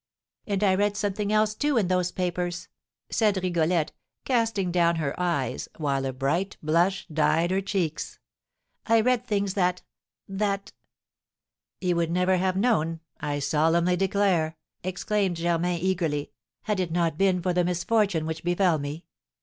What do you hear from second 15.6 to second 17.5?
eagerly, "had it not been